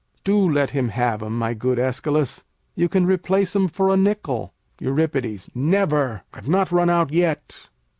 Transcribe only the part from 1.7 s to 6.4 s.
Æschylus. You can replace 'em for a nickel. Eur. Never.